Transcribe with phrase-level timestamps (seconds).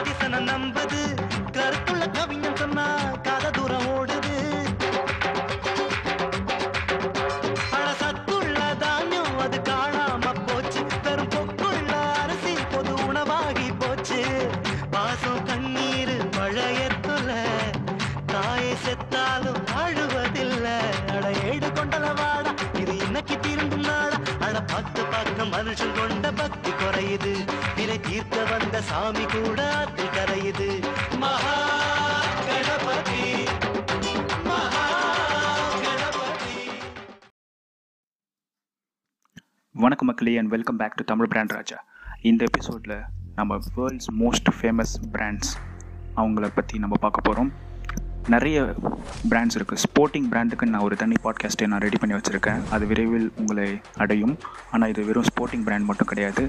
[0.00, 1.00] கவிகளை சொன்னா நம்புது.
[1.56, 2.84] கருத்துள்ள கவிஞன் சொன்னா
[3.22, 4.36] காத தூரம் ஓடுது.
[7.70, 10.84] அட சத்துள்ள தானியம் அது காணாம போச்சு.
[11.02, 14.20] வெறும் பொக்குள்ள அரிசி பொது உணவாகி போச்சு.
[14.90, 17.30] பாசம் கண்ணீர் மழையத்துல
[18.26, 20.66] தாயை செத்தாலும் அழுவதில்ல.
[21.16, 22.54] அட ஏடு கொண்டல வாடா.
[22.74, 27.34] இது இன்னைக்கு திரும்பும் நாடா அட பார்த்து பார்க்க மனுஷன் கொண்ட பக்தி குறையுது.
[27.76, 29.60] விலை தீர்க்க வந்த சாமி கூட
[39.82, 41.76] வணக்கம் மக்களே and welcome back to Tamil brand Raja.
[42.30, 42.94] இந்த எபிசோடில்
[43.34, 45.50] நம்ம வேர்ல்ட்ஸ் மோஸ்ட் ஃபேமஸ் பிராண்ட்ஸ்
[46.16, 47.50] அவங்கள பற்றி நம்ம பார்க்க போகிறோம்
[48.34, 48.58] நிறைய
[49.30, 52.60] பிராண்ட்ஸ் இருக்குது ஸ்போர்ட்டிங் பிராண்டுக்கு நான் ஒரு தனி பாட்காஸ்ட்டை நான் ரெடி பண்ணி வச்சுருக்கேன்.
[52.70, 54.34] அது விரைவில் உங்களை அடையும்.
[54.70, 56.44] ஆனால் இது வெறும் ஸ்போர்ட்டிங் பிராண்ட் மட்டும் கிடையாது.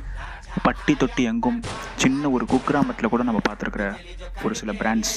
[0.67, 1.61] பட்டி தொட்டி எங்கும்
[2.03, 3.85] சின்ன ஒரு குக்கிராமத்தில் கூட நம்ம பார்த்துருக்குற
[4.43, 5.15] ஒரு சில பிராண்ட்ஸ்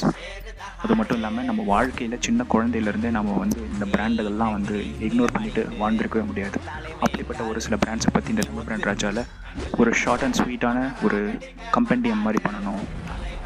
[0.85, 4.77] அது மட்டும் இல்லாமல் நம்ம வாழ்க்கையில் சின்ன குழந்தையிலேருந்தே நம்ம வந்து இந்த பிராண்டுகள்லாம் வந்து
[5.09, 6.59] இக்னோர் பண்ணிட்டு வாழ்ந்திருக்கவே முடியாது.
[7.01, 9.25] அப்படிப்பட்ட ஒரு சில பிராண்ட்ஸை பற்றி இந்த தமிழ் பிராண்ட் ராஜாவில்
[9.79, 11.39] ஒரு ஷார்ட் அண்ட் ஸ்வீட்டான ஒரு
[11.73, 12.83] கம்பெண்டியம் மாதிரி பண்ணணும்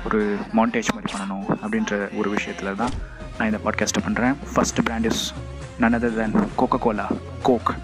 [0.04, 2.90] ஒரு மாண்டேஜ் மாதிரி பண்ணணும் அப்படின்ற ஒரு விஷயத்தில் தான்
[3.38, 5.34] நான் இந்த பாட்காஸ்ட்டை பண்ணுறேன் first brand is
[5.80, 7.06] none other than Coca Cola
[7.42, 7.74] Coke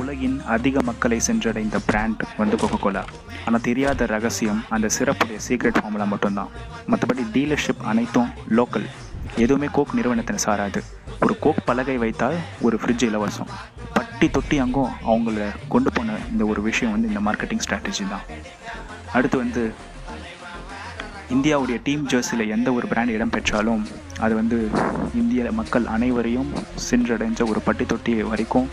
[0.00, 3.04] உலகின் அதிக மக்களை சென்றடைந்த பிராண்ட் வந்து கோகோ கோலா
[3.44, 6.48] ஆனால் தெரியாத ரகசியம் அந்த சிறப்புடைய சீக்ரெட் ஃபார்முலா மட்டும்தான்.
[6.88, 8.86] மற்றபடி டீலர்ஷிப் அனைத்தும் லோக்கல்
[9.36, 10.80] எதுவுமே கோக் நிறுவனத்தின் சாராது.
[11.20, 13.46] ஒரு கோக் பலகை வைத்தால் ஒரு ஃப்ரிட்ஜ் இலவசம்.
[14.20, 18.24] பட்டி தொட்டி அங்கும் அவங்கள கொண்டு போன இந்த ஒரு விஷயம் வந்து இந்த மார்க்கெட்டிங் ஸ்ட்ராட்டஜி தான்.
[19.16, 19.62] அடுத்து வந்து
[21.34, 23.82] இந்தியாவுடைய டீம் ஜெர்சியில் எந்த ஒரு பிராண்ட் இடம் பெற்றாலும்
[24.24, 24.58] அது வந்து
[25.20, 26.50] இந்திய மக்கள் அனைவரையும்
[26.90, 28.68] சென்றடைஞ்ச ஒரு பட்டி தொட்டி வரைக்கும்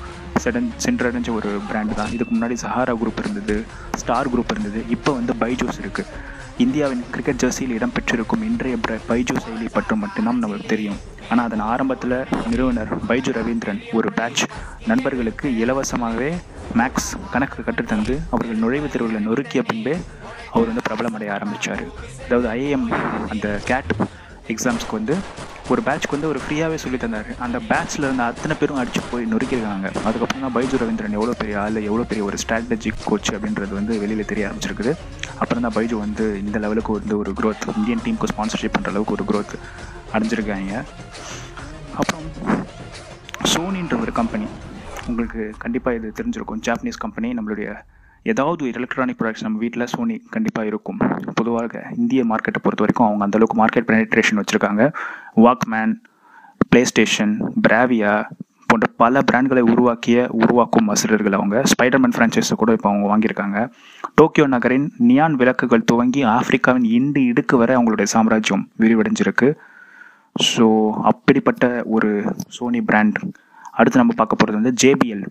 [0.45, 2.11] செடன் சென்றடைஞ்ச ஒரு பிராண்டு தான்.
[2.17, 3.57] இதுக்கு முன்னாடி சஹாரா குரூப் இருந்தது
[4.03, 9.35] ஸ்டார் குரூப் இருந்தது இப்போ வந்து பைஜூஸ் இருக்குது இந்தியாவின் கிரிக்கெட் ஜெர்சியில் இடம் பெற்றிருக்கும் இன்றைய பைஜு பைஜூ
[9.43, 10.97] செயலி பற்றி மட்டும்தான் நமக்கு தெரியும்.
[11.29, 12.15] ஆனால் அதன் ஆரம்பத்தில்
[12.47, 14.43] நிறுவனர் பைஜு ரவீந்திரன் ஒரு பேட்ச்
[14.85, 16.31] நண்பர்களுக்கு இலவசமாகவே
[16.73, 19.95] மேக்ஸ் கணக்கு கற்றுத்தந்து அவர்கள் நுழைவுத் தேர்வுகளை நொறுக்கிய பின்பே
[20.51, 21.83] அவர் வந்து பிரபலமடைய ஆரம்பித்தார்
[22.25, 22.87] அதாவது ஐஏஎம்
[23.29, 23.93] அந்த கேட்
[24.49, 25.15] எக்ஸாம்ஸ்க்கு வந்து
[25.73, 27.29] ஒரு பேட்ச்க்கு வந்து ஒரு ஃப்ரீயாகவே சொல்லி தந்தார்.
[27.45, 29.87] அந்த பேட்ச்சில் இருந்த அத்தனை பேரும் அடிச்சு போய் நொறுக்கியிருக்காங்க.
[30.07, 34.29] அதுக்கப்புறம் தான் பைஜு ரவீந்திரன் எவ்வளோ பெரிய ஆள் எவ்வளோ பெரிய ஒரு ஸ்ட்ராட்டஜிக் கோச் அப்படின்றது வந்து வெளியில்
[34.31, 34.93] தெரிய ஆரம்பிச்சிருக்குது.
[35.41, 39.25] அப்புறம் தான் பைஜு வந்து இந்த லெவலுக்கு வந்து ஒரு க்ரோத் இந்தியன் டீமுக்கு ஸ்பான்சர்ஷிப் பண்ணுற அளவுக்கு ஒரு
[39.31, 39.55] க்ரோத்
[40.15, 40.73] அடைஞ்சிருக்காங்க.
[41.99, 42.25] அப்புறம்
[43.53, 44.47] சோனின்ற ஒரு கம்பெனி
[45.09, 46.63] உங்களுக்கு கண்டிப்பாக இது தெரிஞ்சிருக்கும்.
[46.67, 47.69] ஜாப்பனீஸ் கம்பெனி நம்மளுடைய
[48.31, 50.99] ஏதாவது ஒரு எலக்ட்ரானிக் ப்ராடக்ட்ஸ் நம்ம வீட்டில் சோனி கண்டிப்பாக இருக்கும்.
[51.39, 54.83] பொதுவாக இந்திய மார்க்கெட்டை பொறுத்த வரைக்கும் அவங்க அந்தளவுக்கு மார்க்கெட் பெனிட்ரேஷன் வச்சுருக்காங்க.
[55.45, 55.95] வாக்மேன்
[56.71, 57.33] ப்ளே ஸ்டேஷன்
[57.67, 58.13] பிராவியா
[58.69, 61.57] போன்ற பல பிராண்ட்களை உருவாக்கிய உருவாக்கும் வசூலர்கள் அவங்க.
[61.71, 63.57] ஸ்பைடர்மேன் ஃப்ரான்ச்சைஸை கூட இப்போ அவங்க வாங்கியிருக்காங்க.
[64.19, 69.49] டோக்கியோ நகரின் நியான் விளக்குகள் துவங்கி ஆப்பிரிக்காவின் இண்டு இடுக்கு வரை அவங்களுடைய சாம்ராஜ்யம் விரிவடைஞ்சிருக்கு.
[70.35, 70.65] ஸோ
[71.11, 72.09] அப்படிப்பட்ட ஒரு
[72.55, 73.19] சோனி பிராண்ட்
[73.79, 75.25] அடுத்து நம்ம பார்க்க போகிறது வந்து ஜேபிஎல்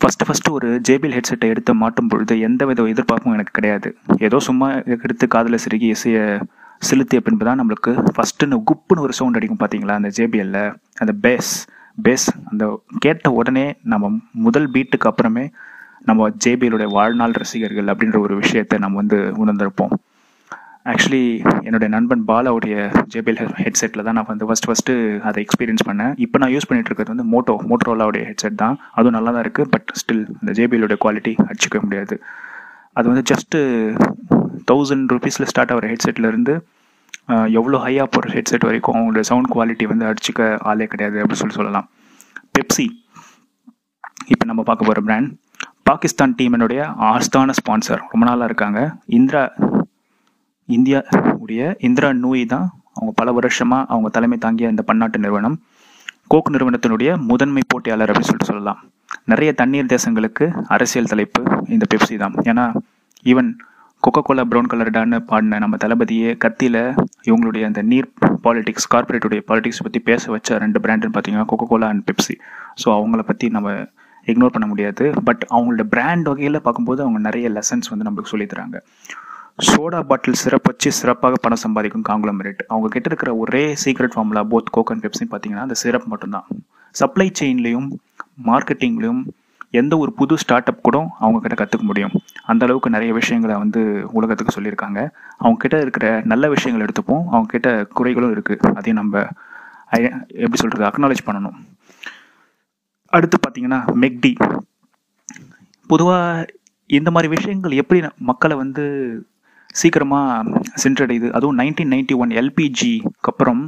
[0.00, 3.88] ஃபஸ்ட்டு ஃபஸ்ட்டு ஒரு ஜேபிஎல் ஹெட்செட்டை எடுத்து மாட்டும் பொழுது எந்த வித எதிர்பார்ப்பும் எனக்கு கிடையாது.
[4.18, 4.68] ஏதோ சும்மா
[5.04, 6.24] எடுத்து காதில் சிறுகி இசையை
[6.78, 10.60] செலுத்திய பின்பு தான் நம்மளுக்கு ஃபஸ்ட்டுன்னு குப்புன்னு ஒரு சவுண்ட் அடிக்கும் பார்த்தீங்களா அந்த ஜேபிஎல்ல
[11.02, 11.52] அந்த பேஸ்
[12.04, 12.64] பேஸ் அந்த
[12.98, 14.10] கேட்ட உடனே நம்ம
[14.46, 15.44] முதல் பீட்டுக்கு அப்புறமே
[16.08, 19.92] நம்ம ஜேபிஎலுடைய வாழ்நாள் ரசிகர்கள் அப்படின்ற ஒரு விஷயத்தை நம்ம வந்து உணர்ந்திருப்போம்.
[20.90, 21.24] ஆக்சுவலி
[21.66, 22.76] என்னுடைய நண்பன் பாலாவுடைய
[23.12, 24.94] ஜேபிஎல் ஹெட்செட்டில் தான் நான் வந்து ஃபஸ்ட் ஃபஸ்ட்டு
[25.28, 26.12] அதை எக்ஸ்பீரியன்ஸ் பண்ணேன்.
[26.24, 28.76] இப்போ நான் யூஸ் பண்ணிட்டு இருக்கிறது வந்து மோட்டோ மோட்டோரோலாவுடைய ஹெட்செட் தான்.
[28.96, 32.16] அதுவும் நல்லா தான் இருக்குது பட் ஸ்டில் அந்த ஜேபிஎலோட குவாலிட்டி அடிச்சுக்க முடியாது.
[32.98, 33.58] அது வந்து ஜஸ்ட்டு
[34.70, 36.54] தௌசண்ட் ருபீஸில் ஸ்டார்ட் ஆகிற ஹெட்செட்லேருந்து
[37.58, 41.86] எவ்வளோ ஹையாக போகிற ஹெட்செட் வரைக்கும் அவங்களோட சவுண்ட் குவாலிட்டி வந்து அடிச்சுக்க ஆளே கிடையாது அப்படின்னு சொல்லி சொல்லலாம்.
[42.56, 42.86] பெப்சி
[44.32, 45.30] இப்போ நம்ம பார்க்க போகிற பிராண்ட்
[45.90, 46.80] பாகிஸ்தான் டீமினுடைய
[47.12, 48.80] ஆஸ்தான ஸ்பான்சர் ரொம்ப நாளாக இருக்காங்க.
[49.18, 49.42] இந்திரா
[50.68, 50.98] இந்தியா
[51.42, 52.66] உடைய இந்திரா நூயி தான்
[52.96, 55.56] அவங்க பல வருஷமாக அவங்க தலைமை தாங்கிய இந்த பன்னாட்டு நிறுவனம்.
[56.32, 58.80] கோக் நிறுவனத்தினுடைய முதன்மை போட்டியாளர் அப்படின்னு சொல்லிட்டு சொல்லலாம்.
[59.32, 60.44] நிறைய தண்ணீர் தேசங்களுக்கு
[60.74, 61.40] அரசியல் தலைப்பு
[61.74, 62.34] இந்த பெப்சி தான்.
[62.50, 62.64] ஏன்னா
[63.32, 63.50] ஈவன்
[64.02, 66.80] கொக்கோ கோலா ப்ரௌன் கலர்டான்னு பாடின நம்ம தளபதியே கத்தியில்
[67.28, 68.08] இவங்களுடைய அந்த நீர்
[68.44, 72.36] பாலிடிக்ஸ் கார்பரேட்டுடைய பாலிடிக்ஸ் பற்றி பேச வச்ச ரெண்டு பிராண்டுன்னு பார்த்தீங்கன்னா Coca Cola and Pepsi
[72.82, 73.74] so அவங்கள பற்றி நம்ம
[74.26, 75.04] இக்னோர் பண்ண முடியாது.
[75.28, 78.78] பட் அவங்களோட பிராண்ட் வகையில் பார்க்கும்போது அவங்க நிறைய லெசன்ஸ் வந்து நம்மளுக்கு சொல்லித்தராங்க
[79.58, 84.70] சோடா பாட்டில் சிறப்பு வச்சு சிறப்பாக பணம் சம்பாதிக்கும் காங்குளமரேட் அவங்க கிட்ட இருக்கிற ஒரே secret formula both
[84.70, 86.46] Coke and Pepsi பார்த்தீங்கன்னா அந்த சிரப் மட்டும்தான்.
[86.90, 87.88] சப்ளை செயின்லையும்
[88.44, 89.22] மார்க்கெட்டிங்லையும்
[89.70, 92.14] எந்த ஒரு புது ஸ்டார்ட் அப் கூட அவங்க கிட்ட கற்றுக்க முடியும்.
[92.44, 93.82] அந்த அளவுக்கு நிறைய விஷயங்களை வந்து
[94.12, 95.00] உலகத்துக்கு சொல்லியிருக்காங்க.
[95.38, 97.24] அவங்க கிட்ட இருக்கிற நல்ல விஷயங்கள் எடுத்துப்போம்.
[97.34, 99.26] அவங்க கிட்ட குறைகளும் இருக்குது அதையும் நம்ம
[100.44, 101.58] எப்படி சொல்கிறது அக்னாலேஜ் பண்ணணும்.
[103.06, 104.32] அடுத்து பார்த்தீங்கன்னா மெக்டி
[105.86, 106.46] பொதுவாக
[106.86, 108.84] இந்த மாதிரி விஷயங்கள் எப்படி மக்களை வந்து
[109.80, 111.28] சீக்கிரமாக சென்றடையுது.
[111.36, 113.62] அதுவும் நைன்டீன் நைன்டி ஒன் எல்பிஜிக்கு அப்புறம்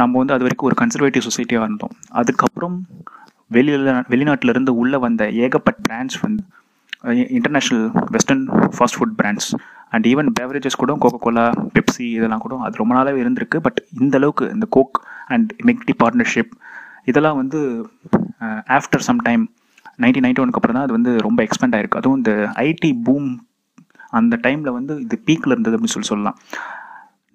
[0.00, 1.94] நம்ம வந்து அது வரைக்கும் ஒரு கன்சர்வேட்டிவ் சொசைட்டியாக இருந்தோம்.
[2.20, 2.76] அதுக்கப்புறம்
[3.54, 6.42] வெளியில் வெளிநாட்டிலிருந்து உள்ளே வந்த ஏகப்பட்ட பிராண்ட்ஸ் வந்து
[7.36, 7.84] international
[8.14, 8.44] western
[8.74, 9.48] fast food brands
[9.94, 11.44] and even beverages கூட கோகோ கோலா
[11.74, 13.58] பெப்சி இதெல்லாம் கூட அது ரொம்ப நாளாகவே இருந்திருக்கு.
[13.66, 14.98] பட் இந்த அளவுக்கு இந்த கோக்
[15.34, 16.52] அண்ட் மெக்டி பார்ட்னர்ஷிப்
[17.10, 17.60] இதெல்லாம் வந்து
[18.78, 19.42] after some time
[20.02, 22.00] nineteen ninety ஒனுக்கு அப்புறம் தான் அது வந்து ரொம்ப எக்ஸ்பெண்ட் ஆயிருக்கு.
[22.00, 22.32] அதுவும் இந்த
[22.68, 23.30] ஐடி பூம்
[24.20, 26.38] அந்த டைமில் வந்து இது பீக்கில் இருந்தது அப்படின்னு சொல்லி சொல்லலாம்.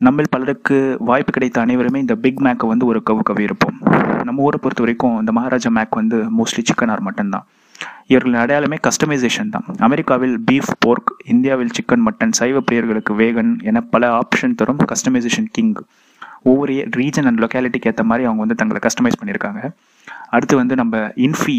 [0.08, 3.78] நம்ம பலருக்கு வாய்ப்பு கிடைத்த அனைவருமே இந்த பிக் மேக்கை வந்து ஒரு கவு கவி இருப்போம்.
[4.24, 7.46] நம்ம ஊரை பொறுத்த வரைக்கும் இந்த மகாராஜா மேக் வந்து மோஸ்ட்லி சிக்கன் ஆர் மட்டன் தான்.
[8.12, 9.66] இவர்களின் அடையாளமே கஸ்டமைசேஷன் தான்.
[9.88, 15.74] அமெரிக்காவில் பீஃப் போர்க் இந்தியாவில் சிக்கன் மட்டன் சைவ பிரியர்களுக்கு வேகன் என பல ஆப்ஷன் தரும் கஸ்டமைசேஷன் கிங்
[16.50, 19.62] ஒவ்வொரு ரீஜன் அண்ட் லொக்காலிட்டிக்கு ஏற்ற மாதிரி அவங்க வந்து தங்களை கஸ்டமைஸ் பண்ணியிருக்காங்க.
[20.36, 21.58] அடுத்து வந்து நம்ம இன்ஃபி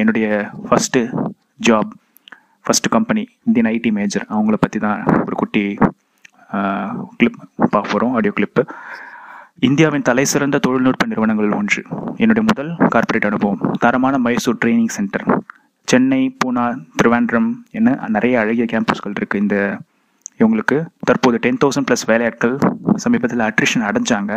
[0.00, 0.26] என்னுடைய
[0.68, 1.02] first
[1.68, 1.92] job
[2.64, 5.62] first company Indian IT major அவங்கள பற்றி தான் ஒரு குட்டி
[7.18, 7.38] கிளிப்
[7.72, 8.62] பார்க்க போகிறோம் ஆடியோ கிளிப்பு
[9.68, 11.82] இந்தியாவின் தலை சிறந்த தொழில்நுட்ப நிறுவனங்கள் ஒன்று.
[12.22, 15.26] என்னுடைய முதல் கார்ப்பரேட் அனுபவம் தரமான மைசூர் ட்ரைனிங் சென்டர்
[15.88, 16.64] சென்னை பூனா
[16.98, 17.48] திருவாண்டம்
[17.78, 19.56] என நிறைய அழகிய கேம்பஸ்கள் இருக்குது இந்த
[20.40, 20.76] இவங்களுக்கு
[21.08, 22.54] தற்போது டென் தௌசண்ட் ப்ளஸ் வேலையாட்கள்
[23.04, 24.32] சமீபத்தில் அட்ரிஷன் அடைஞ்சாங்க.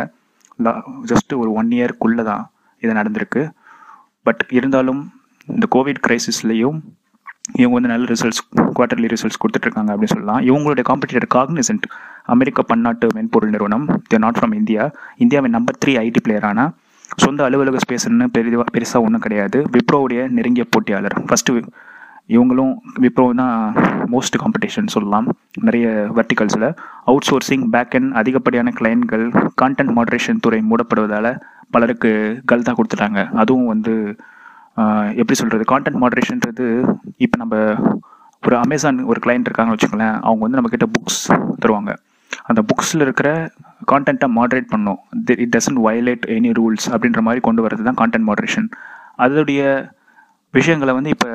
[1.10, 2.44] ஜஸ்ட் ஒரு ஒன் இயர்க்குள்ளே தான்
[2.82, 3.42] இது நடந்திருக்கு.
[4.26, 5.02] பட் இருந்தாலும்
[5.54, 6.78] இந்த கோவிட் கிரைசிஸ்லேயும்
[7.60, 8.42] இவங்க வந்து நல்ல ரிசல்ட்ஸ்
[8.76, 10.40] குவார்டர்லி ரிசல்ட்ஸ் கொடுத்துட்ருக்காங்க அப்படின்னு சொல்லலாம்.
[10.48, 11.86] இவங்களுடைய காம்படிட்டர் காக்னிசன்ட்
[12.34, 14.84] அமெரிக்க பன்னாட்டு மென்பொருள் நிறுவனம் தேர் நாட் ஃப்ரம் இந்தியா
[15.24, 16.68] இந்தியாவின் நம்பர் த்ரீ ஐடி பிளேயரான
[17.24, 19.58] சொந்த அலுவலக ஸ்பேஸ்ன்னு பெரிதாக பெருசாக ஒன்றும் கிடையாது.
[19.76, 21.16] விப்ரோவுடைய நெருங்கிய போட்டியாளர்.
[21.28, 21.60] ஃபஸ்ட்டு
[22.36, 22.72] இவங்களும்
[23.02, 23.56] விப்ரோ தான்
[24.12, 25.26] மோஸ்ட் காம்படிஷன் சொல்லலாம்.
[25.66, 26.68] நிறைய வெர்டிகல்ஸில்
[27.10, 29.26] அவுட் சோர்சிங் பேக் அண்ட் அதிகப்படியான கிளைண்ட்கள்
[29.62, 31.30] கான்டென்ட் மாடரேஷன் துறை மூடப்படுவதால்
[31.74, 32.10] பலருக்கு
[32.52, 33.22] கல்தா கொடுத்துட்டாங்க.
[33.42, 33.94] அதுவும் வந்து
[35.18, 36.66] எப்படி சொல்கிறது கான்டென்ட் மாடரேஷன்றது
[37.24, 37.56] இப்போ நம்ம
[38.46, 41.22] ஒரு அமேசான் ஒரு கிளைண்ட் இருக்காங்கன்னு வச்சுக்கோங்களேன் அவங்க வந்து நம்மக்கிட்ட புக்ஸ்
[41.62, 41.92] தருவாங்க.
[42.50, 43.28] அந்த புக்ஸில் இருக்கிற
[43.92, 44.98] கான்டென்ட்டை மாடரேட் பண்ணும்.
[45.44, 48.68] It doesn't violate any rules அப்படின்ற மாதிரி கொண்டு வரது தான் கான்டென்ட் மாடரேஷன்
[49.24, 49.62] அதோடைய
[50.58, 51.30] விஷயங்களை வந்து இப்போ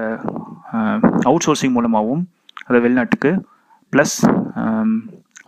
[1.30, 2.24] அவுட் சோர்சிங் மூலமாகவும்
[2.68, 3.32] அதை வெளிநாட்டுக்கு
[3.94, 4.16] ப்ளஸ்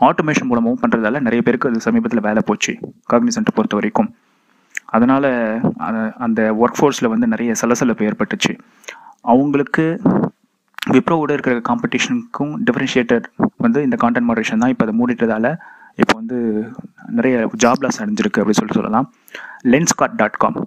[0.08, 2.74] ஆட்டோமேஷன் மூலமாகவும் பண்ணுறதால நிறைய பேருக்கு அது சமீபத்தில் வேலை போச்சு.
[3.12, 4.10] காக்னிசன்ட்டை பொறுத்த வரைக்கும்
[4.98, 5.30] அதனால்
[6.26, 8.54] அந்த ஒர்க் ஃபோர்ஸில் வந்து நிறைய சலசலப்பு ஏற்பட்டுச்சு.
[9.34, 9.86] அவங்களுக்கு
[10.96, 13.26] விப்ரோவோட இருக்கிற காம்படிஷனுக்கும் டிஃப்ரென்ஷியேட்டர்
[13.66, 15.50] வந்து இந்த கான்டென்ட் மாடரேஷன் தான் இப்போ அதை மூடிட்டதால
[16.02, 16.38] இப்போ வந்து
[17.18, 19.08] நிறைய ஜாப் லாஸ் அடைஞ்சிருக்கு அப்படின்னு சொல்லிட்டு சொல்லலாம்.
[19.74, 20.58] லென்ஸ்காட் டாட் காம்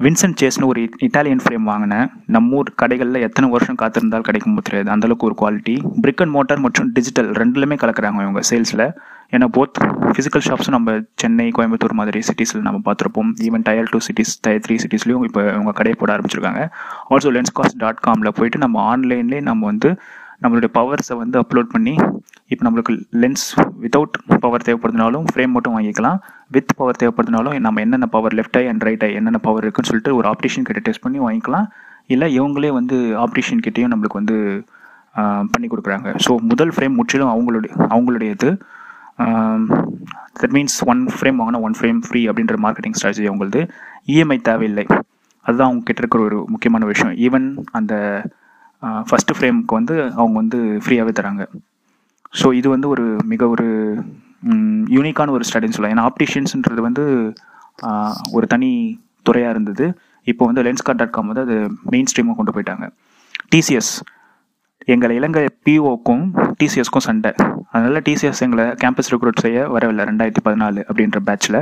[0.00, 4.88] வின்சென்ட் சேஸ்னு ஒரு இட்டாலியன் ஃப்ரேம் வாங்கினேன் நம்ம ஊர் கடைகளில் எத்தனை வருஷம் காத்திருந்தால் கிடைக்கும் தெரியாது.
[4.94, 8.84] அந்தளவுக்கு ஒரு குவாலிட்டி பிரிக் அண்ட் மோட்டார் மற்றும் டிஜிட்டல் ரெண்டுலையுமே கலக்கிறாங்க இவங்க சேல்ஸில்
[9.34, 9.78] ஏன்னா போத்
[10.14, 13.30] ஃபிசிக்கல் ஷாப்ஸும் நம்ம சென்னை கோயம்புத்தூர் மாதிரி சிட்டிஸில் நம்ம பார்த்துருப்போம்.
[13.46, 16.64] Even tier two cities tier three சிட்டிஸ்லையும் இப்போ இவங்க கடையை போட ஆரம்பிச்சிருக்காங்க.
[17.12, 19.90] ஆல்சோ லென்ஸ்காஸ்ட் டாட் காமில் போயிட்டு நம்ம ஆன்லைன்லேயே நம்ம வந்து
[20.44, 21.92] நம்மளுடைய பவர்ஸை வந்து அப்லோட் பண்ணி
[22.52, 23.44] இப்போ நம்மளுக்கு லென்ஸ்
[23.82, 26.18] வித்தவுட் பவர் தேவைப்படுதுனாலும் ஃப்ரேம் மட்டும் வாங்கிக்கலாம்.
[26.54, 30.12] வித் பவர் தேவைப்படுதுனாலும் நம்ம என்னென்ன power left eye and right eye என்னென்ன பவர் இருக்குன்னு சொல்லிட்டு
[30.18, 31.66] ஒரு ஆப்டிஷன் கிட்ட டெஸ்ட் பண்ணி வாங்கிக்கலாம்.
[32.12, 34.36] இல்லை இவங்களே வந்து ஆப்டிஷன் கிட்டேயும் நம்மளுக்கு வந்து
[35.52, 36.08] பண்ணி கொடுக்குறாங்க.
[36.24, 38.50] ஸோ முதல் ஃப்ரேம் முற்றிலும் அவங்களுடைய அவங்களுடையது.
[40.40, 43.60] தட் மீன்ஸ் ஒன் ஃப்ரேம் வாங்கினா ஒன் ஃப்ரேம் ஃப்ரீ அப்படின்ற மார்க்கெட்டிங் ஸ்ட்ராட்டஜி அவங்களது.
[44.14, 44.84] இஎம்ஐ தேவையில்லை.
[45.46, 47.14] அதுதான் அவங்க கிட்ட இருக்கிற ஒரு முக்கியமான விஷயம்.
[47.26, 47.46] ஈவன்
[47.78, 47.94] அந்த
[49.08, 51.42] ஃபஸ்ட்டு ஃப்ரேமுக்கு வந்து அவங்க வந்து ஃப்ரீயாகவே தராங்க.
[52.40, 53.66] ஸோ இது வந்து ஒரு மிக ஒரு
[54.96, 55.94] யூனிக்கான ஒரு ஸ்டடின்னு சொல்லலாம்.
[55.96, 57.04] ஏன்னா ஆப்டிஷியன்ஸ்ன்றது வந்து
[58.36, 58.70] ஒரு தனி
[59.28, 59.86] துறையாக இருந்தது.
[60.30, 61.56] இப்போ வந்து லென்ஸ்கார்ட் டாட் காம் வந்து அது
[61.92, 62.86] மெயின் ஸ்ட்ரீமாக கொண்டு போயிட்டாங்க.
[63.54, 63.92] டிசிஎஸ்
[64.92, 66.22] எங்களை இலங்கை பிஓக்கும்
[66.60, 67.30] டிசிஎஸ்க்கும் சண்டை.
[67.72, 71.58] அதனால் டிசிஎஸ் எங்களை கேம்பஸ் ரெக்ரூட் செய்ய வரவில்லை ரெண்டாயிரத்தி பதினாலு அப்படின்ற பேட்சில்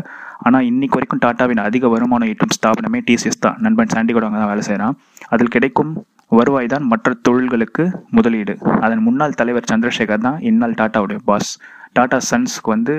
[0.47, 3.59] ஆனால் இன்னைக்கு வரைக்கும் டாட்டாவின் அதிக வருமானம் ஈட்டும் ஸ்தாபனமே டிசிஎஸ் தான்.
[3.67, 4.97] நண்பன் சாண்டிகோட அங்கே தான் வேலை செய்கிறான்
[5.35, 5.93] அதில் கிடைக்கும்
[6.39, 7.85] வருவாய் தான் மற்ற தொழில்களுக்கு
[8.17, 8.55] முதலீடு.
[8.85, 11.51] அதன் முன்னாள் தலைவர் சந்திரசேகர் தான் இந்நாள் டாட்டாவுடைய பாஸ்
[11.93, 12.95] டாடா சன்ஸ்க்கு வந்து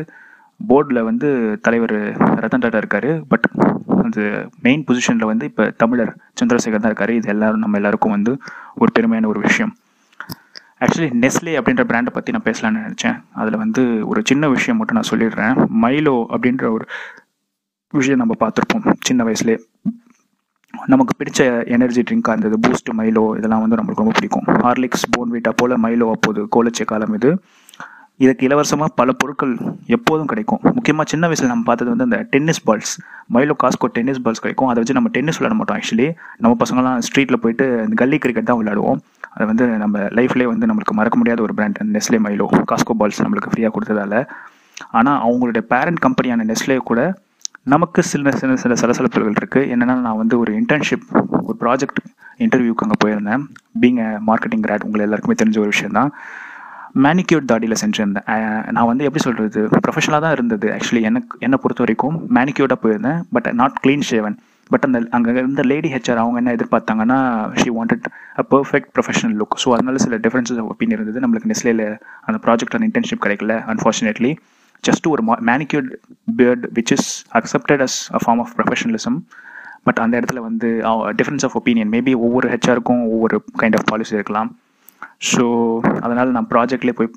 [0.69, 1.27] போர்டில் வந்து
[1.65, 1.95] தலைவர்
[2.43, 3.11] ரத்தன் டாட்டா இருக்காரு.
[3.31, 3.45] பட்
[4.03, 4.19] அந்த
[4.65, 7.13] மெயின் பொசிஷனில் வந்து இப்போ தமிழர் சந்திரசேகர் தான் இருக்காரு.
[7.19, 8.33] இது எல்லாரும் நம்ம எல்லாருக்கும் வந்து
[8.81, 9.73] ஒரு பெருமையான ஒரு விஷயம்.
[10.83, 13.17] ஆக்சுவலி நெஸ்லே அப்படின்ற பிராண்டை பற்றி நான் பேசலாம்னு நினச்சேன்.
[13.41, 15.55] அதில் வந்து ஒரு சின்ன விஷயம் மட்டும் நான் சொல்லிடுறேன்.
[15.83, 16.85] மைலோ அப்படின்ற ஒரு
[17.93, 18.85] விஷயம் நம்ம பார்த்துருப்போம்.
[19.09, 19.59] சின்ன வயசுலேயே.
[20.91, 21.41] நமக்கு பிடிச்ச
[21.75, 22.55] எனர்ஜி ட்ரிங்காக இருந்தது.
[22.65, 24.45] பூஸ்ட் மைலோ இதெல்லாம் வந்து நம்மளுக்கு ரொம்ப பிடிக்கும்.
[24.65, 27.31] ஹார்லிக்ஸ் போன்வீட்டா போல் மைலோ அப்போது கோலச்சே காலம் இது.
[28.23, 29.53] இதுக்கு இலவசமாக பல பொருட்கள்
[29.95, 30.59] எப்போதும் கிடைக்கும்.
[30.77, 32.93] முக்கியமாக சின்ன வயசில் நம்ம பார்த்தது வந்து அந்த tennis balls
[33.35, 34.69] Milo Cosco tennis balls கிடைக்கும்.
[34.71, 36.07] அதை வச்சு நம்ம டென்னிஸ் விளாட மாட்டோம் ஆக்சுவலி
[36.43, 38.99] நம்ம பசங்களாம் ஸ்ட்ரீட்டில் போயிட்டு இந்த கல்லி கிரிக்கெட் தான் விளாடுவோம்
[39.33, 43.51] அது வந்து நம்ம லைஃப்லேயே வந்து நம்மளுக்கு மறக்க முடியாத ஒரு brand Nestle Milo Cosco balls நம்மளுக்கு
[43.53, 44.23] ஃப்ரீயாக கொடுத்ததால.
[44.99, 47.01] ஆனால் அவங்களுடைய பேரண்ட் கம்பெனியான நெஸ்லே கூட
[47.67, 51.03] நமக்கு சில சில சில சலசலப்புகள் இருக்குது என்னென்னா நான் வந்து ஒரு இன்டர்ன்ஷிப்
[51.47, 51.99] ஒரு ப்ராஜெக்ட்
[52.43, 53.41] இன்டர்வியூக்கு அங்கே போயிருந்தேன்.
[53.81, 53.99] பீங்
[54.29, 56.09] மார்க்கெட்டிங் கிராட் உங்களை எல்லாருக்குமே தெரிஞ்ச ஒரு விஷயம் தான்
[57.05, 58.25] மேனிக்யூர் தாடியில் சென்றிருந்தேன்.
[58.75, 60.67] நான் வந்து எப்படி சொல்கிறது ப்ரொஃபஷனலாக தான் இருந்தது.
[60.77, 64.37] ஆக்சுவலி எனக்கு என்னை பொறுத்த வரைக்கும் மேனிக்யூர்டாக போயிருந்தேன் but not clean shaven
[64.73, 67.19] but அந்த அங்கே இருந்த லேடி ஹெச்ஆர் அவங்க என்ன எதிர்பார்த்தாங்கன்னா
[67.61, 68.05] she wanted
[68.41, 71.21] a perfect professional look so அதனால சில டிஃப்ரென்சஸ் ஒப்பீனியன் இருந்தது.
[71.25, 71.85] நம்மளுக்கு நெஸ்லேயில்
[72.27, 74.31] அந்த ப்ராஜெக்ட் அந்த இன்டர்ன்ஷிப் கிடைக்கல அன்ஃபார்ச்சுனேட்லி
[74.83, 75.89] ஜஸ்ட் ஒரு manicured
[76.39, 77.09] beard which is
[77.39, 79.17] accepted as a form of professionalism
[79.87, 80.69] but அந்த இடத்துல வந்து
[81.19, 84.49] டிஃப்ரென்ஸ் ஆஃப் ஒப்பீனியன் மேபி ஒவ்வொரு ஹெச்ஆருக்கும் ஒவ்வொரு கைண்ட் ஆஃப் பாலிசி இருக்கலாம்.
[85.31, 85.43] ஸோ
[86.05, 87.09] அதனால் நான் ப்ராஜெக்ட்லேயே போய்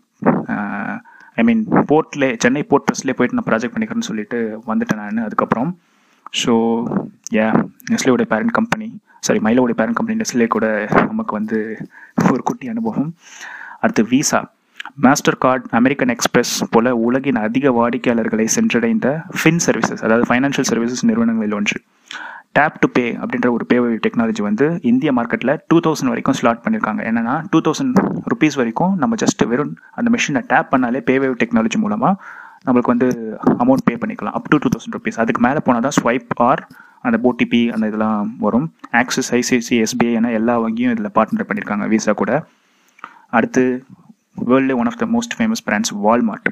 [1.40, 4.38] ஐ மீன் போர்ட்லே சென்னை போர்ட் ட்ரஸ்ட்லேயே போயிட்டு நான் ப்ராஜெக்ட் பண்ணிக்கிறேன்னு சொல்லிட்டு
[4.70, 5.70] வந்துட்டேன் நான் அதுக்கப்புறம்.
[6.40, 6.52] ஸோ
[7.38, 7.44] ஏ
[7.92, 8.88] நெஸ்லேயோட பேரண்ட் கம்பெனி
[9.26, 10.66] சாரி மயிலோடைய பேரண்ட் கம்பெனி நெஸ்லே கூட
[11.10, 11.58] நமக்கு வந்து
[12.32, 13.10] ஒரு குட்டி அனுபவம்.
[13.82, 14.40] அடுத்து Visa
[15.02, 19.06] Mastercard American Express போல உலகின் அதிக வாடிக்கையாளர்களை சென்றடைந்த
[19.38, 21.78] ஃபின் சர்வீசஸ் அதாவது ஃபைனான்ஷியல் சர்வீசஸ் நிறுவனங்களில் ஒன்று.
[22.56, 27.02] டேப் டு பே அப்படின்ற ஒரு பே டெக்னாலஜி வந்து இந்திய மார்க்கெட்டில் டூ தௌசண்ட் வரைக்கும் ஸ்லாட் பண்ணியிருக்காங்க
[27.10, 27.98] என்னன்னா டூ தௌசண்ட்
[28.32, 32.14] ருபீஸ் வரைக்கும் நம்ம ஜஸ்ட் வெறும் அந்த மிஷினை டேப் பண்ணாலே பே டெக்னாலஜி மூலமாக
[32.66, 33.08] நம்மளுக்கு வந்து
[33.64, 34.36] அமௌண்ட் பே பண்ணிக்கலாம்.
[34.38, 36.62] Up to two thousand rupees அதுக்கு மேலே போனால் தான் ஸ்வைப் ஆர்
[37.06, 38.68] அந்த ஓடிபி அந்த இதெல்லாம் வரும்.
[39.02, 42.32] ஆக்சிஸ் ஐசிஐசி எஸ்பிஐ என எல்லா வங்கியும் இதில் பார்ட்னர் பண்ணியிருக்காங்க விசா கூட.
[43.36, 43.64] அடுத்து
[44.36, 46.48] world one of the most famous brands Walmart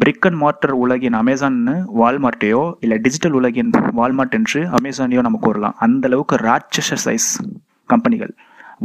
[0.00, 5.74] brick and mortar உலகின் அமேசான்னு வால்மார்ட்டையோ இல்லை டிஜிட்டல் உலகின் வால்மார்ட் என்று அமேசானையோ நம்ம கூறலாம்.
[5.86, 7.28] அந்த அளவுக்கு ராட்சச சைஸ்
[7.86, 8.32] கம்பெனிகள்.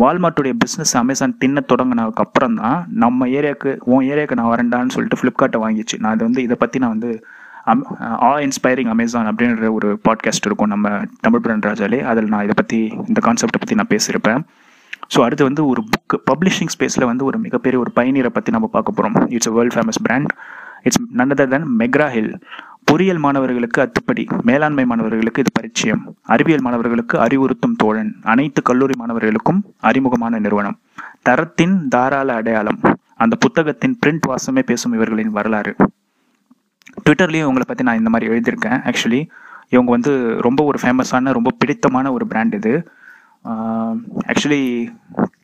[0.01, 5.61] வால்மார்ட்டுடைய பிஸ்னஸ் அமேசான் தின்ன தொடங்கினதுக்கு அப்புறம் தான் நம்ம ஏரியாவுக்கு உன் ஏரியாவுக்கு நான் வரேன்டான்னு சொல்லிட்டு ஃப்ளிப்கார்ட்டை
[5.65, 5.97] வாங்கிச்சு.
[5.99, 7.11] நான் இது வந்து இதை பற்றி நான் வந்து
[7.71, 7.85] அம்
[8.27, 10.89] ஆ இன்ஸ்பைரிங் அமேசான் அப்படின்ற ஒரு பாட்காஸ்ட் இருக்கும் நம்ம
[11.25, 11.99] தமிழ் பிரன் ராஜாலே.
[12.11, 14.43] அதில் நான் இதை பற்றி இந்த கான்செப்டை பற்றி நான் பேசியிருப்பேன்.
[15.13, 18.97] ஸோ அடுத்து வந்து ஒரு புக் பப்ளிஷிங் ஸ்பேஸில் வந்து ஒரு மிகப்பெரிய ஒரு பயனீரை பற்றி நம்ம பார்க்க
[18.97, 20.31] போகிறோம் it's a world famous brand
[20.83, 22.33] it's none other than McGraw Hill
[22.89, 26.01] பொறியியல் மாணவர்களுக்கு அத்துப்படி மேலாண்மை மாணவர்களுக்கு இது பரிச்சயம்.
[26.33, 28.11] அறிவியல் மாணவர்களுக்கு அறிவுறுத்தும் தோழன்.
[28.23, 30.77] அனைத்து கல்லூரி மாணவர்களுக்கும் அறிமுகமான நிறுவனம்.
[31.23, 32.79] தரத்தின் தாராள அடையாளம்.
[33.23, 35.73] அந்த புத்தகத்தின் பிரிண்ட் வாசமே பேசும் இவர்களின் வரலாறு.
[37.05, 38.79] ட்விட்டர்லேயும் இவங்களை பற்றி நான் இந்த மாதிரி எழுதியிருக்கேன்.
[38.89, 39.21] ஆக்சுவலி
[39.69, 40.11] இவங்க வந்து
[40.47, 42.73] ரொம்ப ஒரு ஃபேமஸான ரொம்ப பிடித்தமான ஒரு பிராண்ட் இது.
[44.31, 44.63] ஆக்சுவலி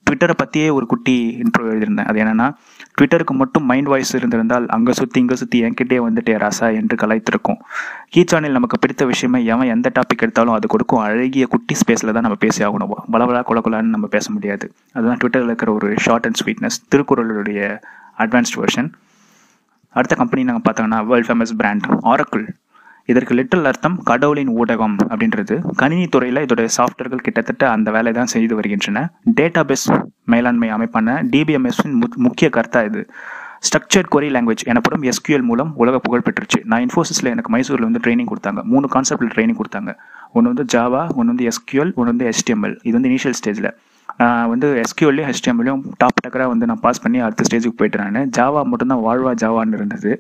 [0.06, 2.08] ட்விட்டரை பற்றியே ஒரு குட்டி இன்ட்ரோ எழுதியிருந்தேன்.
[2.10, 2.48] அது என்னென்னா
[2.96, 7.60] ட்விட்டருக்கு மட்டும் மைண்ட் வாய்ஸ் இருந்திருந்தால் அங்கே சுற்றி இங்கே சுற்றி என்கிட்டே வந்துட்டே ராசா என்று கலாய்த்திருக்கும்.
[8.14, 11.02] கீ சேனல் நமக்கு பிடித்த விஷயமே எவன் எந்த டாபிக் எடுத்தாலும் அது கொடுக்கும்.
[11.06, 12.92] அழகிய குட்டி ஸ்பேஸில் தான் நம்ம பேசி ஆகணும்.
[13.16, 14.68] பலவலா குலகுலான்னு நம்ம பேச முடியாது.
[14.98, 17.62] அதுதான் ட்விட்டரில் இருக்கிற ஒரு ஷார்ட் அண்ட் ஸ்வீட்னஸ் திருக்குறளுடைய
[18.26, 18.92] அட்வான்ஸ்ட் வெர்ஷன்
[19.96, 22.46] அடுத்த கம்பெனி நாங்கள் பார்த்தோம்னா வேர்ல்ட் ஃபேமஸ் பிராண்ட் ஆரக்குள்
[23.10, 28.56] இதற்கு லிட்டில் அர்த்தம் கடவுளின் ஊடகம் அப்படின்றது கணினி துறையில் இதோட சாஃப்ட்வேர்கள் கிட்டத்தட்ட அந்த வேலை தான் செய்து
[28.56, 29.02] வருகின்றன
[29.38, 29.88] டேட்டா பேஸ்
[30.28, 33.02] மேலாண்மை அமைப்பான டிபிஎம்எஸ்ஸின் முக்கிய கருத்தா இது
[33.64, 38.30] ஸ்ட்ரக்சர்ட் கொரி லாங்குவேஜ் எனப்படும் எஸ்கியூஎல் மூலம் உலக புகழ் பெற்றுச்சு நான் இன்ஃபோசிஸில் எனக்கு மைசூரில் வந்து ட்ரைனிங்
[38.32, 39.92] கொடுத்தாங்க மூணு கான்செப்டில் ட்ரைனிங் கொடுத்தாங்க
[40.32, 43.70] ஒன்று வந்து ஜாவா ஒன்று வந்து எஸ்கியூஎல் ஒன்று வந்து எஸ்டிஎம்எல் இது வந்து இனிஷியல் ஸ்டேஜில்
[44.52, 49.04] வந்து எஸ்கியூஎல்லையும் ஹெச்டிஎம்லையும் டாப் டக்கராக வந்து நான் பாஸ் பண்ணி அடுத்த ஸ்டேஜுக்கு போயிட்டு நான் ஜாவா மட்டும்தான்
[49.06, 50.12] வாழ்வா ஜாவான்னு இருந்தது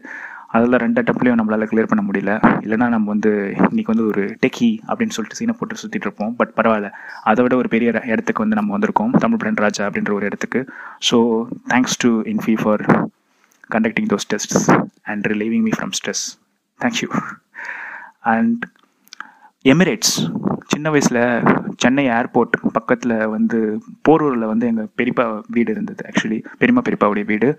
[0.55, 2.31] அதில் ரெண்டு அட்டம்ப்லையும் நம்மளால் கிளியர் பண்ண முடியல.
[2.65, 3.31] இல்லைனா நம்ம வந்து
[3.69, 6.33] இன்றைக்கி வந்து ஒரு டெக்கி அப்படின்னு சொல்லிட்டு சீனை போட்டு சுற்றிட்டு இருப்போம்.
[6.39, 6.89] பட் பரவாயில்ல.
[7.29, 9.13] அதை விட ஒரு பெரிய இடத்துக்கு வந்து நம்ம வந்திருக்கோம்.
[9.25, 10.61] தமிழ் பிராண்ட் ராஜா அப்படின்ற ஒரு இடத்துக்கு.
[11.09, 11.19] So
[11.73, 12.83] thanks to Infy for
[13.75, 14.67] conducting those tests
[15.11, 16.25] and relieving me from stress
[16.79, 17.09] thank you
[18.35, 18.63] and
[19.65, 20.15] Emirates
[20.73, 21.23] சின்ன வயசில்
[21.83, 23.59] சென்னை ஏர்போர்ட் பக்கத்தில் வந்து
[24.07, 27.49] போரூரில் வந்து எங்கள் பெரியப்பா வீடு இருந்தது ஆக்சுவலி பெரியம்மா பெரியப்பாவுடைய வீடு.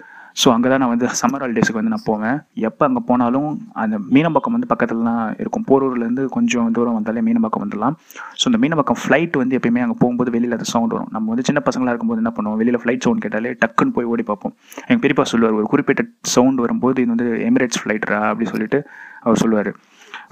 [0.41, 2.37] ஸோ அங்கே தான் நான் வந்து சம்மர் ஹாலிடேஸுக்கு வந்து நான் போவேன்.
[2.69, 3.49] எப்போ அங்கே போனாலும்
[3.83, 5.65] அந்த மீனம்பாக்கம் வந்து பக்கத்தில் தான் இருக்கும்.
[5.71, 7.97] போரூர்லேருந்து கொஞ்சம் தூரம் வந்தாலே மீனம்பாக்கம் வந்துடலாம்.
[8.41, 11.11] ஸோ அந்த மீனம்பாக்கம் ஃப்ளைட் வந்து எப்பயுமே அங்கே போகும்போது வெளியில் அந்த சவுண்ட் வரும்.
[11.17, 12.59] நம்ம வந்து சின்ன பசங்களாக இருக்கும்போது என்ன பண்ணுவோம்?
[12.63, 14.55] வெளியில் ஃப்ளைட் சவுண்ட் கேட்டாலே டக்குன்னு போய் ஓடி பார்ப்போம்.
[14.89, 16.05] எங்கள் பெரியப்பா சொல்லுவார் ஒரு குறிப்பிட்ட
[16.37, 18.81] சவுண்ட் வரும்போது இது வந்து எமிரேட்ஸ் ஃப்ளைட்ரா அப்படி சொல்லிட்டு
[19.27, 19.73] அவர் சொல்லுவார்.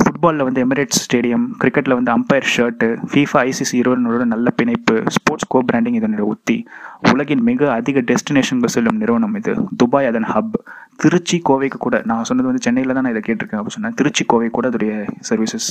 [0.02, 5.60] ஃபுட்பாலில் வந்து எமிரேட்ஸ் ஸ்டேடியம் கிரிக்கெட்டில் வந்து அம்பையர் ஷர்ட்டு ஃபீஃபா ஐசிசி இருவரோட நல்ல பிணைப்பு ஸ்போர்ட்ஸ் கோ
[5.70, 6.56] பிராண்டிங் இதனோட உத்தி
[7.12, 9.54] உலகின் மிக அதிக டெஸ்டினேஷன்கள் செல்லும் நிறுவனம் இது.
[9.82, 10.56] துபாய் அதன் ஹப்
[11.02, 14.50] திருச்சி கோவைக்கு கூட நான் சொன்னது வந்து சென்னையில் தான் நான் இதை கேட்டிருக்கேன் அப்படின்னு சொன்னேன் திருச்சி கோவை
[14.50, 14.94] கூட அதோடைய
[15.30, 15.68] சர்வீசஸ்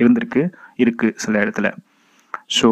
[0.00, 0.42] இருந்திருக்கு
[0.84, 1.70] இருக்குது சில இடத்துல.
[2.58, 2.70] ஸோ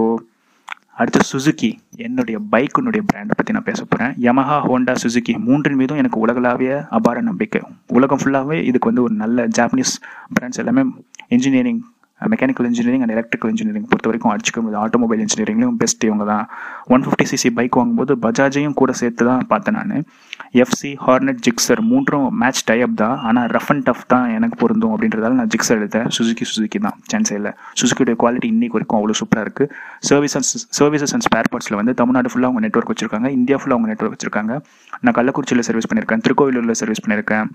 [0.96, 6.18] அடுத்து சுசுக்கி என்னுடைய பைக்குனுடைய பிராண்டை பற்றி நான் பேச போகிறேன் யமஹா ஹோண்டா சுசுகி மூன்றின் மீதும் எனக்கு
[6.18, 7.62] உலகளாவிய அபார நம்பிக்கை.
[7.86, 9.92] உலகம் ஃபுல்லாகவே இதுக்கு வந்து ஒரு நல்ல ஜாப்பனீஸ்
[10.40, 10.82] பிராண்ட்ஸ் எல்லாமே
[11.28, 11.84] engineering
[12.20, 14.82] mechanical engineering and electrical engineering பொறுத்த வரைக்கும் அடிச்சுக்க முடியாது.
[14.84, 16.48] ஆட்டோமொபைல் இன்ஜினியரிங்லையும் பெஸ்ட் இவங்க தான்.
[16.84, 20.04] ஒன் ஃபிஃப்டி சிசி பைக் வாங்கும்போது பஜாஜையும் கூட சேர்த்து தான் பார்த்தேன் நான்.
[20.52, 23.18] எஃப்சி ஹார்னட் ஜிக்ஸர் மூன்றும் மேட்ச் டைப் தான்.
[23.18, 26.06] ஆனால் ரஃப் அண்ட் டஃப் தான் எனக்கு பொருந்தும் அப்படின்றதால நான் ஜிக்ஸர் எடுத்தேன்.
[26.18, 26.96] சுசுக்கி சுசுக்கி தான்.
[27.12, 31.94] சான்ஸே சுசுக்கியோட குவாலிட்டி இன்னைக்கு வரைக்கும் அவ்வளோ சூப்பராக இருக்குது service and services and spare பார்ட்ஸில் வந்து
[31.94, 33.28] தமிழ்நாடு ஃபுல்லாக அவங்க நெட்ஒர்க் வச்சிருக்காங்க.
[33.28, 34.60] இந்தியா ஃபுல்லாக அவங்க நெட்ஒர்க் வச்சிருக்காங்க.
[35.00, 36.22] நான் கள்ளக்குறிச்சியில் சர்வீஸ் பண்ணியிருக்கேன்.
[36.26, 37.46] திருக்கோவிலூரில் சர்வீஸ் பண்ணியிருக்கேன்.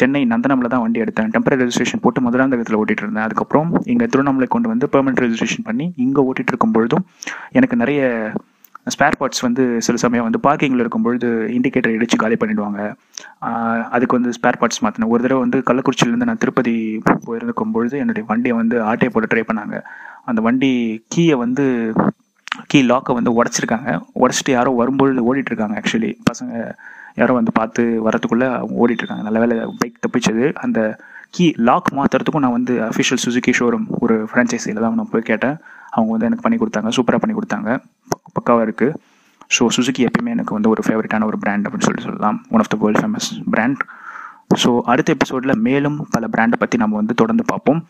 [0.00, 1.30] சென்னை நந்தனமில் தான் வண்டி எடுத்தேன்.
[1.34, 3.26] டெம்பரரி ரெஜிஸ்ட்ரேஷன் போட்டு மதுராந்தகத்தில் ஓட்டிகிட்டு இருந்தேன்.
[3.28, 7.04] அதுக்கப்புறம் இங்கே திருவண்ணாமலை கொண்டு வந்து பெர்மனெண்ட் ரெஜிஸ்ட்ரேஷன் பண்ணி இங்கே ஓட்டிகிட்டு இருக்கும் பொழுதும்
[7.58, 8.02] எனக்கு நிறைய
[8.92, 12.80] ஸ்பேர் பார்ட்ஸ் வந்து சில சமயம் வந்து பார்க்கிங்கில் இருக்கும்பொழுது இண்டிகேட்டர் இடித்து காலி பண்ணிடுவாங்க.
[13.96, 16.74] அதுக்கு வந்து ஸ்பேர் பார்ட்ஸ் மாற்றினேன் ஒரு தடவை வந்து கள்ளக்குறிச்சியிலேருந்து நான் திருப்பதி
[17.26, 19.78] போயிருக்கும் பொழுது என்னுடைய வண்டியை வந்து ஆட்டையை போட்டு ட்ரை பண்ணாங்க.
[20.30, 20.72] அந்த வண்டி
[21.14, 21.66] கீயை வந்து
[22.72, 23.90] கீ லாக்கை வந்து உடச்சிருக்காங்க.
[24.22, 26.52] உடச்சிட்டு யாரோ வரும்பொழுது ஓடிட்டு இருக்காங்க ஆக்சுவலி பசங்க
[27.20, 30.44] யாரோ வந்து பார்த்து வரத்துக்குள்ளே அவங்க ஓடிட்டு இருக்காங்க நல்ல வேலை பைக் தப்பிச்சது.
[30.64, 30.80] அந்த
[31.36, 35.56] கீ லாக் மாற்றுறதுக்கும் நான் வந்து அஃபிஷியல் சுசுகி ஷோரூம் ஒரு ஃப்ரான்ச்சைஸியில் தான் நான் போய் கேட்டேன்.
[35.96, 36.90] அவங்க வந்து எனக்கு பண்ணி கொடுத்தாங்க.
[36.98, 37.70] சூப்பராக பண்ணி கொடுத்தாங்க.
[38.36, 38.98] பக்காவாக இருக்குது
[39.56, 42.38] ஸோ சுசுகி எப்பயுமே எனக்கு வந்து ஒரு ஃபேவரட்டான ஒரு பிராண்ட் அப்படின்னு சொல்லிட்டு சொல்லலாம்.
[42.54, 43.82] One of the world famous brand
[44.62, 47.80] so அடுத்த எபிசோடில் மேலும் பல பிராண்டை பற்றி நம்ம வந்து தொடர்ந்து பார்ப்போம்.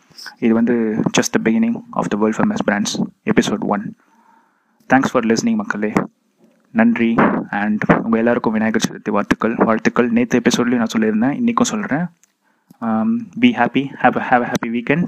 [0.45, 0.75] இது வந்து
[1.17, 2.95] just the beginning of the world famous brands
[3.31, 3.83] episode one
[4.89, 5.91] thanks for listening மக்களே.
[6.73, 7.09] நன்றி.
[7.61, 9.55] அண்ட் உங்கள் எல்லாருக்கும் விநாயகர் சதுர்த்தி வாழ்த்துக்கள்.
[9.55, 10.09] வாழ்த்துக்கள்.
[10.09, 11.35] நேற்று எபிசோட்லேயும் நான் சொல்லியிருந்தேன்.
[11.35, 12.05] இன்றைக்கும் சொல்கிறேன்
[13.39, 15.07] be um, happy have have a happy weekend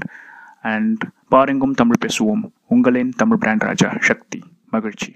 [0.62, 2.44] and பாருங்கும் Tamil பேசுவோம்.
[2.68, 3.90] உங்களின் தமிழ் பிராண்ட் ராஜா.
[4.00, 4.44] சக்தி.
[4.70, 5.12] மகிழ்ச்சி.